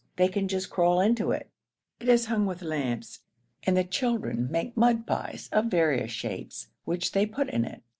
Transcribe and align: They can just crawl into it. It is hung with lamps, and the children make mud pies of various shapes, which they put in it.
They 0.15 0.29
can 0.29 0.47
just 0.47 0.71
crawl 0.71 0.99
into 0.99 1.29
it. 1.29 1.51
It 1.99 2.09
is 2.09 2.25
hung 2.25 2.47
with 2.47 2.63
lamps, 2.63 3.19
and 3.61 3.77
the 3.77 3.83
children 3.83 4.47
make 4.49 4.75
mud 4.75 5.05
pies 5.05 5.47
of 5.51 5.65
various 5.65 6.09
shapes, 6.09 6.69
which 6.85 7.11
they 7.11 7.27
put 7.27 7.51
in 7.51 7.65
it. 7.65 7.83